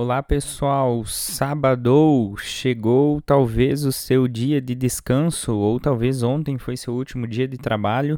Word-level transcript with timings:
Olá 0.00 0.22
pessoal, 0.22 1.04
sábado 1.04 2.32
chegou. 2.38 3.20
Talvez 3.20 3.84
o 3.84 3.90
seu 3.90 4.28
dia 4.28 4.60
de 4.60 4.72
descanso, 4.72 5.56
ou 5.56 5.80
talvez 5.80 6.22
ontem 6.22 6.56
foi 6.56 6.76
seu 6.76 6.94
último 6.94 7.26
dia 7.26 7.48
de 7.48 7.58
trabalho 7.58 8.16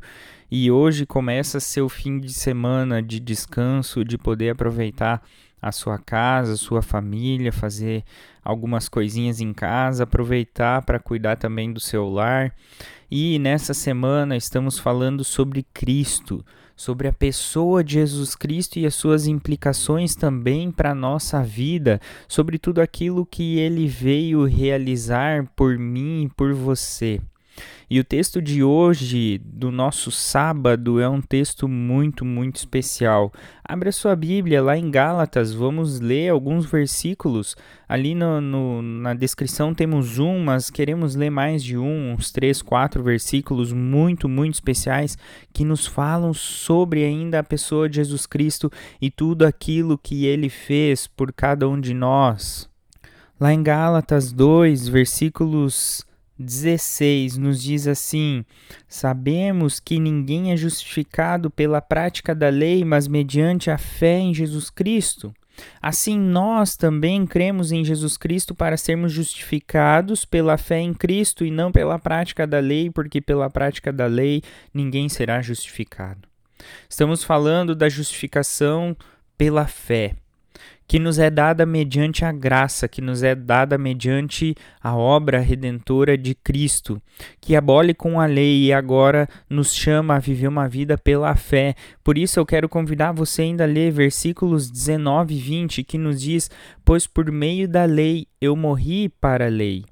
e 0.51 0.71
hoje 0.71 1.06
começa 1.06 1.58
seu 1.58 1.88
fim 1.88 2.21
de 2.21 2.35
semana 2.35 3.03
de 3.03 3.19
descanso, 3.19 4.04
de 4.04 4.19
poder 4.19 4.51
aproveitar 4.51 5.22
a 5.62 5.72
sua 5.72 5.96
casa, 5.96 6.53
a 6.53 6.58
sua 6.58 6.82
família, 6.82 7.51
fazer 7.51 8.04
algumas 8.44 8.87
coisinhas 8.87 9.40
em 9.40 9.54
casa, 9.54 10.04
aproveitar 10.04 10.85
para 10.85 10.99
cuidar 10.99 11.37
também 11.37 11.72
do 11.72 11.81
seu 11.81 12.10
lar. 12.10 12.54
E 13.10 13.38
nessa 13.38 13.72
semana 13.72 14.37
estamos 14.37 14.78
falando 14.78 15.24
sobre 15.24 15.62
Cristo 15.72 16.45
sobre 16.80 17.06
a 17.06 17.12
pessoa 17.12 17.84
de 17.84 17.92
Jesus 17.92 18.34
Cristo 18.34 18.78
e 18.78 18.87
as 18.87 18.95
suas 18.95 19.27
implicações 19.27 20.15
também 20.15 20.70
para 20.70 20.92
a 20.92 20.95
nossa 20.95 21.42
vida, 21.42 22.01
sobre 22.27 22.59
tudo 22.59 22.80
aquilo 22.80 23.27
que 23.27 23.59
ele 23.59 23.86
veio 23.86 24.46
realizar 24.46 25.46
por 25.55 25.78
mim 25.78 26.22
e 26.22 26.28
por 26.30 26.55
você. 26.55 27.20
E 27.88 27.98
o 27.98 28.05
texto 28.05 28.41
de 28.41 28.62
hoje, 28.62 29.41
do 29.45 29.73
nosso 29.73 30.12
sábado, 30.12 31.00
é 31.00 31.09
um 31.09 31.20
texto 31.20 31.66
muito, 31.66 32.24
muito 32.24 32.56
especial. 32.56 33.33
Abra 33.64 33.91
sua 33.91 34.14
Bíblia 34.14 34.62
lá 34.62 34.77
em 34.77 34.91
Gálatas, 34.91 35.52
vamos 35.52 35.98
ler 35.98 36.28
alguns 36.28 36.66
versículos. 36.66 37.56
Ali 37.88 38.14
no, 38.14 38.41
no, 38.41 38.80
na 38.80 39.12
descrição 39.12 39.74
temos 39.74 40.19
um, 40.19 40.38
mas 40.38 40.70
queremos 40.70 41.16
ler 41.16 41.30
mais 41.30 41.64
de 41.64 41.77
um, 41.77 42.12
uns 42.12 42.30
três, 42.30 42.62
quatro 42.62 43.02
versículos 43.02 43.72
muito, 43.72 44.28
muito 44.28 44.55
especiais 44.55 45.19
que 45.52 45.64
nos 45.64 45.86
falam 45.86 46.33
sobre 46.33 47.05
ainda 47.05 47.41
a 47.41 47.45
pessoa 47.45 47.88
de 47.88 47.97
Jesus 47.97 48.27
Cristo 48.27 48.70
e 49.00 49.11
tudo 49.11 49.45
aquilo 49.45 49.98
que 49.98 50.27
ele 50.27 50.48
fez 50.48 51.06
por 51.08 51.33
cada 51.33 51.69
um 51.69 51.80
de 51.80 51.92
nós. 51.92 52.70
Lá 53.41 53.52
em 53.52 53.62
Gálatas 53.62 54.33
2, 54.33 54.86
versículos 54.86 56.05
16 56.41 57.36
nos 57.36 57.62
diz 57.62 57.86
assim: 57.86 58.44
Sabemos 58.88 59.78
que 59.78 59.98
ninguém 59.98 60.52
é 60.52 60.56
justificado 60.56 61.50
pela 61.50 61.82
prática 61.82 62.34
da 62.34 62.48
lei, 62.48 62.84
mas 62.84 63.06
mediante 63.06 63.70
a 63.70 63.77
fé 63.77 64.19
em 64.19 64.32
Jesus 64.32 64.70
Cristo. 64.70 65.34
Assim, 65.82 66.19
nós 66.19 66.74
também 66.74 67.27
cremos 67.27 67.70
em 67.70 67.84
Jesus 67.84 68.16
Cristo 68.16 68.55
para 68.55 68.78
sermos 68.78 69.12
justificados 69.12 70.24
pela 70.24 70.56
fé 70.56 70.80
em 70.80 70.94
Cristo 70.94 71.44
e 71.44 71.50
não 71.50 71.70
pela 71.70 71.98
prática 71.98 72.47
da 72.47 72.58
lei, 72.58 72.91
porque 72.91 73.20
pela 73.20 73.50
prática 73.50 73.92
da 73.92 74.06
lei 74.06 74.42
ninguém 74.72 75.10
será 75.10 75.42
justificado. 75.42 76.27
Estamos 76.88 77.22
falando 77.22 77.75
da 77.75 77.91
justificação 77.91 78.97
pela 79.36 79.66
fé 79.66 80.14
que 80.91 80.98
nos 80.98 81.20
é 81.20 81.30
dada 81.30 81.64
mediante 81.64 82.24
a 82.24 82.33
graça, 82.33 82.88
que 82.88 83.00
nos 83.00 83.22
é 83.22 83.33
dada 83.33 83.78
mediante 83.78 84.56
a 84.83 84.97
obra 84.97 85.38
redentora 85.38 86.19
de 86.19 86.34
Cristo, 86.34 87.00
que 87.41 87.55
abole 87.55 87.94
com 87.94 88.20
a 88.20 88.27
lei 88.27 88.64
e 88.64 88.72
agora 88.72 89.28
nos 89.48 89.72
chama 89.72 90.16
a 90.16 90.19
viver 90.19 90.48
uma 90.48 90.69
vida 90.69 90.98
pela 90.98 91.36
fé. 91.36 91.77
Por 92.02 92.19
isso 92.19 92.41
eu 92.41 92.44
quero 92.44 92.69
convidar 92.69 93.12
você 93.12 93.42
ainda 93.42 93.62
a 93.62 93.69
ler 93.69 93.92
versículos 93.92 94.69
19 94.69 95.32
e 95.32 95.38
20, 95.38 95.84
que 95.84 95.97
nos 95.97 96.20
diz: 96.20 96.50
Pois 96.84 97.06
por 97.06 97.30
meio 97.30 97.69
da 97.69 97.84
lei 97.84 98.27
eu 98.41 98.56
morri 98.56 99.08
para 99.08 99.47
a 99.47 99.48
lei, 99.48 99.84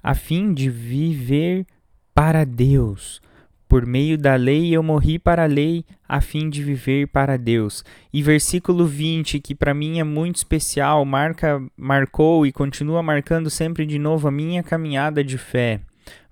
a 0.00 0.14
fim 0.14 0.54
de 0.54 0.70
viver 0.70 1.66
para 2.14 2.44
Deus. 2.46 3.20
Por 3.68 3.84
meio 3.84 4.16
da 4.16 4.36
lei 4.36 4.74
eu 4.74 4.82
morri 4.82 5.18
para 5.18 5.42
a 5.42 5.46
lei, 5.46 5.84
a 6.08 6.20
fim 6.20 6.48
de 6.48 6.62
viver 6.62 7.08
para 7.08 7.36
Deus. 7.36 7.84
E 8.12 8.22
versículo 8.22 8.86
20, 8.86 9.40
que 9.40 9.54
para 9.54 9.74
mim 9.74 9.98
é 9.98 10.04
muito 10.04 10.36
especial, 10.36 11.04
marca, 11.04 11.60
marcou 11.76 12.46
e 12.46 12.52
continua 12.52 13.02
marcando 13.02 13.50
sempre 13.50 13.84
de 13.84 13.98
novo 13.98 14.28
a 14.28 14.30
minha 14.30 14.62
caminhada 14.62 15.24
de 15.24 15.36
fé. 15.36 15.80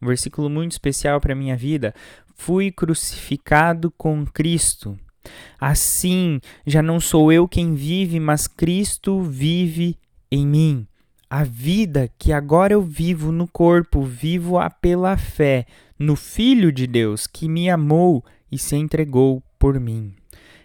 Um 0.00 0.06
versículo 0.06 0.48
muito 0.48 0.72
especial 0.72 1.20
para 1.20 1.32
a 1.32 1.36
minha 1.36 1.56
vida. 1.56 1.92
Fui 2.36 2.70
crucificado 2.70 3.90
com 3.90 4.24
Cristo. 4.24 4.96
Assim, 5.58 6.40
já 6.66 6.82
não 6.82 7.00
sou 7.00 7.32
eu 7.32 7.48
quem 7.48 7.74
vive, 7.74 8.20
mas 8.20 8.46
Cristo 8.46 9.20
vive 9.22 9.96
em 10.30 10.46
mim. 10.46 10.86
A 11.36 11.42
vida 11.42 12.08
que 12.16 12.32
agora 12.32 12.74
eu 12.74 12.80
vivo 12.80 13.32
no 13.32 13.48
corpo, 13.48 14.02
vivo-a 14.02 14.70
pela 14.70 15.16
fé 15.16 15.66
no 15.98 16.14
Filho 16.14 16.70
de 16.70 16.86
Deus 16.86 17.26
que 17.26 17.48
me 17.48 17.68
amou 17.68 18.24
e 18.52 18.56
se 18.56 18.76
entregou 18.76 19.42
por 19.58 19.80
mim. 19.80 20.14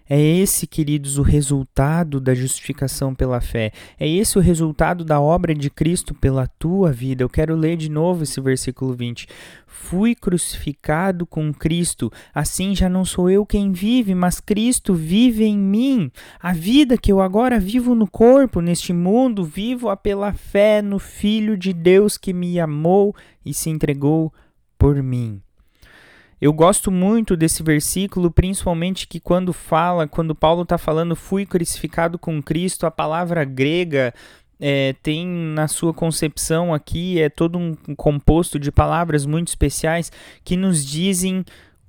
É 0.10 0.20
esse, 0.20 0.66
queridos, 0.66 1.20
o 1.20 1.22
resultado 1.22 2.20
da 2.20 2.34
justificação 2.34 3.14
pela 3.14 3.40
fé. 3.40 3.72
É 4.00 4.08
esse 4.10 4.40
o 4.40 4.42
resultado 4.42 5.06
da 5.06 5.22
obra 5.22 5.54
de 5.54 5.70
Cristo 5.70 6.16
pela 6.16 6.48
tua 6.48 6.92
vida. 6.92 7.24
Eu 7.24 7.30
quero 7.30 7.56
ler 7.56 7.78
de 7.78 7.90
novo 7.90 8.24
esse 8.24 8.42
versículo 8.42 8.96
20. 8.96 9.28
Fui 9.68 10.16
crucificado 10.16 11.28
com 11.28 11.54
Cristo, 11.54 12.12
assim 12.34 12.76
já 12.76 12.90
não 12.90 13.06
sou 13.06 13.30
eu 13.30 13.46
quem 13.46 13.72
vive, 13.72 14.16
mas 14.16 14.40
Cristo 14.40 14.96
vive 14.96 15.44
em 15.44 15.58
mim. 15.58 16.12
A 16.40 16.54
vida 16.54 16.98
que 16.98 17.12
eu 17.12 17.22
agora 17.22 17.60
vivo 17.60 17.94
no 17.94 18.10
corpo, 18.10 18.62
neste 18.62 18.92
mundo, 18.92 19.46
vivo-a 19.46 19.96
pela 19.96 20.34
fé 20.34 20.82
no 20.82 20.98
Filho 20.98 21.56
de 21.56 21.72
Deus 21.72 22.18
que 22.18 22.34
me 22.34 22.60
amou 22.60 23.16
e 23.46 23.54
se 23.54 23.70
entregou 23.70 24.34
por 24.76 25.04
mim. 25.04 25.40
Eu 26.42 26.54
gosto 26.54 26.90
muito 26.90 27.36
desse 27.36 27.62
versículo, 27.62 28.32
principalmente 28.32 29.08
que 29.08 29.20
quando 29.20 29.52
fala, 29.52 30.08
quando 30.08 30.34
Paulo 30.34 30.64
está 30.64 30.78
falando, 30.78 31.16
fui 31.16 31.46
crucificado 31.46 32.18
com 32.18 32.42
Cristo, 32.42 32.86
a 32.86 32.92
palavra 32.92 33.44
grega 33.44 34.14
é, 34.58 34.96
tem 35.04 35.28
na 35.28 35.68
sua 35.68 35.94
concepção 35.94 36.74
aqui, 36.74 37.22
é 37.22 37.28
todo 37.28 37.58
um 37.58 37.76
composto 37.98 38.58
de 38.58 38.72
palavras 38.72 39.26
muito 39.26 39.50
especiais 39.50 40.12
que 40.44 40.56
nos 40.56 40.86
dizem 40.86 41.44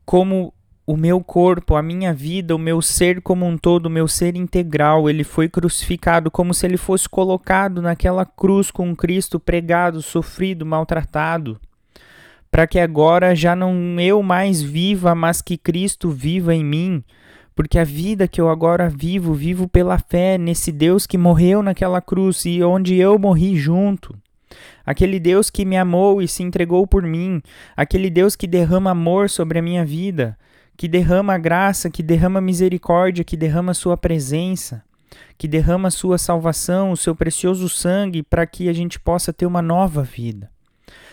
como 0.05 0.53
o 0.85 0.97
meu 0.97 1.23
corpo, 1.23 1.77
a 1.77 1.83
minha 1.83 2.13
vida, 2.13 2.53
o 2.53 2.59
meu 2.59 2.83
ser 2.83 3.23
como 3.23 3.47
um 3.47 3.57
todo, 3.57 3.87
o 3.87 3.91
meu 3.91 4.09
ser 4.09 4.35
integral, 4.35 5.09
ele 5.09 5.23
foi 5.23 5.49
crucificado 5.49 6.29
como 6.29 6.53
se 6.53 6.67
ele 6.67 6.77
fosse 6.77 7.09
colocado 7.09 7.81
naquela 7.81 8.27
cruz 8.27 8.73
com 8.73 8.97
Cristo 8.97 9.39
pregado, 9.39 10.03
sofrido, 10.03 10.67
maltratado 10.67 11.61
para 12.51 12.67
que 12.67 12.79
agora 12.79 13.35
já 13.35 13.55
não 13.55 13.99
eu 14.01 14.23
mais 14.23 14.61
viva, 14.61 15.15
mas 15.15 15.41
que 15.41 15.57
Cristo 15.57 16.11
viva 16.11 16.55
em 16.55 16.65
mim. 16.65 17.05
Porque 17.55 17.79
a 17.79 17.85
vida 17.85 18.27
que 18.27 18.41
eu 18.41 18.49
agora 18.49 18.89
vivo, 18.89 19.35
vivo 19.35 19.69
pela 19.69 19.99
fé 19.99 20.37
nesse 20.37 20.73
Deus 20.73 21.07
que 21.07 21.19
morreu 21.19 21.63
naquela 21.63 22.01
cruz 22.01 22.45
e 22.45 22.63
onde 22.63 22.97
eu 22.97 23.19
morri 23.19 23.57
junto. 23.57 24.17
Aquele 24.85 25.21
Deus 25.21 25.51
que 25.51 25.65
me 25.65 25.77
amou 25.77 26.21
e 26.21 26.27
se 26.27 26.43
entregou 26.43 26.87
por 26.87 27.03
mim, 27.03 27.41
aquele 27.77 28.11
Deus 28.11 28.35
que 28.35 28.47
derrama 28.47 28.91
amor 28.91 29.31
sobre 29.31 29.59
a 29.59 29.63
minha 29.63 29.85
vida, 29.85 30.37
que 30.77 30.89
derrama 30.89 31.39
graça, 31.39 31.91
que 31.91 32.03
derrama 32.03 32.41
misericórdia, 32.41 33.23
que 33.23 33.37
derrama 33.37 33.75
sua 33.75 33.97
presença, 33.97 34.83
que 35.39 35.47
derrama 35.47 35.91
sua 35.91 36.19
salvação, 36.19 36.91
o 36.91 36.97
seu 36.97 37.15
precioso 37.15 37.69
sangue 37.69 38.23
para 38.23 38.47
que 38.47 38.69
a 38.69 38.73
gente 38.73 38.99
possa 38.99 39.33
ter 39.33 39.47
uma 39.47 39.63
nova 39.63 40.03
vida. 40.03 40.51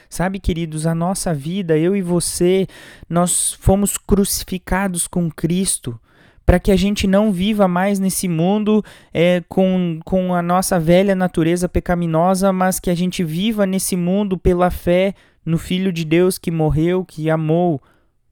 Sabe, 0.09 0.39
queridos, 0.39 0.85
a 0.85 0.95
nossa 0.95 1.33
vida, 1.33 1.77
eu 1.77 1.95
e 1.95 2.01
você, 2.01 2.67
nós 3.09 3.53
fomos 3.53 3.97
crucificados 3.97 5.07
com 5.07 5.29
Cristo 5.29 5.99
para 6.47 6.61
que 6.61 6.71
a 6.71 6.77
gente 6.77 7.05
não 7.05 7.29
viva 7.29 7.67
mais 7.67 7.99
nesse 7.99 8.25
mundo 8.25 8.81
é, 9.13 9.43
com, 9.49 9.99
com 10.05 10.33
a 10.33 10.41
nossa 10.41 10.79
velha 10.79 11.13
natureza 11.13 11.67
pecaminosa, 11.67 12.53
mas 12.53 12.79
que 12.79 12.89
a 12.89 12.95
gente 12.95 13.21
viva 13.21 13.65
nesse 13.65 13.97
mundo 13.97 14.37
pela 14.37 14.71
fé 14.71 15.13
no 15.45 15.57
Filho 15.57 15.91
de 15.91 16.05
Deus 16.05 16.37
que 16.37 16.49
morreu, 16.49 17.03
que 17.03 17.29
amou 17.29 17.81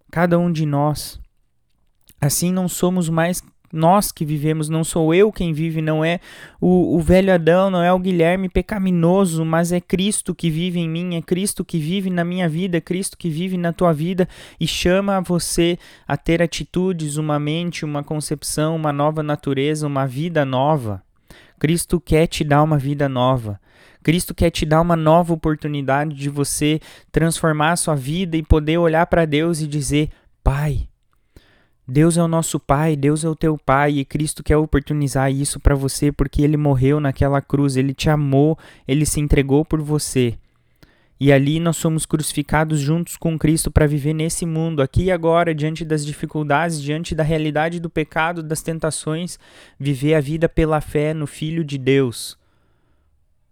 cada 0.09 0.39
um 0.39 0.49
de 0.49 0.65
nós. 0.65 1.19
Assim 2.21 2.53
não 2.53 2.69
somos 2.69 3.09
mais 3.09 3.43
nós 3.75 4.11
que 4.11 4.25
vivemos, 4.25 4.69
não 4.69 4.83
sou 4.83 5.13
eu 5.13 5.31
quem 5.31 5.53
vive, 5.53 5.81
não 5.81 6.03
é 6.03 6.19
o, 6.59 6.95
o 6.95 6.99
velho 6.99 7.33
Adão, 7.33 7.69
não 7.69 7.83
é 7.83 7.91
o 7.93 7.99
Guilherme 7.99 8.49
pecaminoso, 8.49 9.45
mas 9.45 9.71
é 9.71 9.79
Cristo 9.79 10.33
que 10.33 10.49
vive 10.49 10.79
em 10.79 10.89
mim, 10.89 11.15
é 11.15 11.21
Cristo 11.21 11.63
que 11.63 11.77
vive 11.77 12.09
na 12.09 12.23
minha 12.23 12.49
vida, 12.49 12.77
é 12.77 12.81
Cristo 12.81 13.17
que 13.17 13.29
vive 13.29 13.57
na 13.57 13.73
tua 13.73 13.93
vida 13.93 14.27
e 14.59 14.65
chama 14.65 15.21
você 15.21 15.77
a 16.07 16.17
ter 16.17 16.41
atitudes, 16.41 17.17
uma 17.17 17.39
mente, 17.39 17.85
uma 17.85 18.03
concepção, 18.03 18.75
uma 18.75 18.93
nova 18.93 19.21
natureza, 19.21 19.85
uma 19.85 20.07
vida 20.07 20.45
nova. 20.45 21.03
Cristo 21.59 21.99
quer 21.99 22.27
te 22.27 22.43
dar 22.43 22.63
uma 22.63 22.77
vida 22.77 23.07
nova. 23.07 23.59
Cristo 24.03 24.35
quer 24.35 24.51
te 24.51 24.65
dar 24.65 24.81
uma 24.81 24.95
nova 24.95 25.33
oportunidade 25.33 26.13
de 26.13 26.29
você 26.29 26.79
transformar 27.11 27.71
a 27.71 27.75
sua 27.75 27.95
vida 27.95 28.37
e 28.37 28.43
poder 28.43 28.77
olhar 28.77 29.07
para 29.07 29.25
Deus 29.25 29.61
e 29.61 29.67
dizer: 29.67 30.09
Pai, 30.43 30.87
Deus 31.87 32.17
é 32.17 32.23
o 32.23 32.27
nosso 32.27 32.59
Pai, 32.59 32.95
Deus 32.95 33.23
é 33.23 33.29
o 33.29 33.35
teu 33.35 33.57
Pai 33.57 33.91
e 33.91 34.05
Cristo 34.05 34.43
quer 34.43 34.57
oportunizar 34.57 35.31
isso 35.31 35.59
para 35.59 35.75
você 35.75 36.11
porque 36.11 36.41
ele 36.41 36.57
morreu 36.57 36.99
naquela 36.99 37.41
cruz, 37.41 37.77
ele 37.77 37.93
te 37.93 38.09
amou, 38.09 38.57
ele 38.87 39.05
se 39.05 39.19
entregou 39.19 39.63
por 39.63 39.79
você. 39.81 40.35
E 41.19 41.31
ali 41.31 41.59
nós 41.59 41.77
somos 41.77 42.05
crucificados 42.05 42.79
juntos 42.79 43.15
com 43.15 43.37
Cristo 43.37 43.69
para 43.69 43.85
viver 43.87 44.13
nesse 44.13 44.45
mundo, 44.45 44.81
aqui 44.81 45.03
e 45.03 45.11
agora, 45.11 45.53
diante 45.55 45.85
das 45.85 46.05
dificuldades, 46.05 46.81
diante 46.81 47.13
da 47.13 47.23
realidade 47.23 47.79
do 47.79 47.89
pecado, 47.89 48.41
das 48.41 48.61
tentações, 48.61 49.39
viver 49.79 50.15
a 50.15 50.19
vida 50.19 50.49
pela 50.49 50.81
fé 50.81 51.13
no 51.13 51.27
Filho 51.27 51.63
de 51.63 51.77
Deus. 51.77 52.37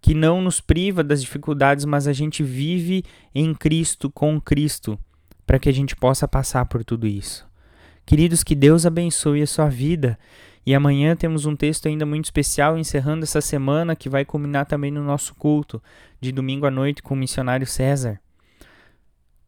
que 0.01 0.13
não 0.13 0.41
nos 0.41 0.59
priva 0.59 1.01
das 1.01 1.21
dificuldades, 1.21 1.85
mas 1.85 2.09
a 2.09 2.11
gente 2.11 2.43
vive 2.43 3.05
em 3.33 3.53
Cristo, 3.53 4.09
com 4.09 4.41
Cristo, 4.41 4.99
para 5.47 5.57
que 5.57 5.69
a 5.69 5.71
gente 5.71 5.95
possa 5.95 6.27
passar 6.27 6.65
por 6.65 6.83
tudo 6.83 7.07
isso. 7.07 7.47
Queridos, 8.05 8.43
que 8.43 8.55
Deus 8.55 8.85
abençoe 8.85 9.41
a 9.41 9.47
sua 9.47 9.69
vida. 9.69 10.17
E 10.65 10.73
amanhã 10.73 11.15
temos 11.15 11.45
um 11.45 11.55
texto 11.55 11.87
ainda 11.87 12.05
muito 12.05 12.25
especial 12.25 12.77
encerrando 12.77 13.23
essa 13.23 13.41
semana 13.41 13.95
que 13.95 14.09
vai 14.09 14.23
culminar 14.23 14.65
também 14.65 14.91
no 14.91 15.03
nosso 15.03 15.35
culto 15.35 15.81
de 16.21 16.31
domingo 16.31 16.65
à 16.65 16.71
noite 16.71 17.03
com 17.03 17.13
o 17.13 17.17
missionário 17.17 17.67
César. 17.67 18.19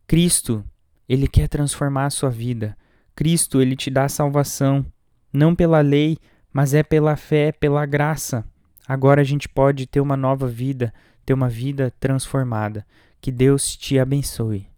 Cristo, 0.08 0.64
ele 1.08 1.28
quer 1.28 1.48
transformar 1.48 2.06
a 2.06 2.10
sua 2.10 2.30
vida. 2.30 2.78
Cristo, 3.16 3.62
ele 3.62 3.76
te 3.76 3.90
dá 3.90 4.10
salvação, 4.10 4.86
não 5.32 5.56
pela 5.56 5.80
lei, 5.80 6.18
mas 6.52 6.74
é 6.74 6.84
pela 6.84 7.16
fé, 7.16 7.52
pela 7.52 7.86
graça. 7.86 8.46
Agora 8.88 9.22
a 9.22 9.24
gente 9.24 9.48
pode 9.48 9.88
ter 9.88 10.02
uma 10.02 10.18
nova 10.18 10.48
vida, 10.48 10.94
ter 11.26 11.34
uma 11.34 11.50
vida 11.50 11.94
transformada. 12.00 12.86
Que 13.22 13.32
Deus 13.32 13.76
te 13.76 13.98
abençoe. 13.98 14.68